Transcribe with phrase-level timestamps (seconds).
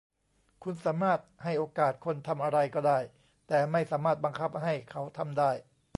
[0.63, 2.99] คุณสามารถให้โอกาสคนทำอะไรก็ได้
[3.47, 5.51] แต่ไม่สามารถบังคับให้เขาทำได้